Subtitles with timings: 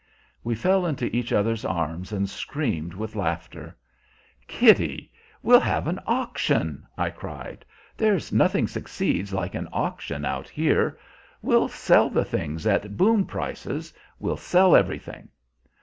[0.43, 3.77] We fell into each other's arms and screamed with laughter.
[4.47, 5.11] "Kitty,
[5.43, 7.63] we'll have an auction," I cried.
[7.97, 10.97] "There's nothing succeeds like an auction out here.
[11.43, 15.29] We'll sell the things at boom prices we'll sell everything."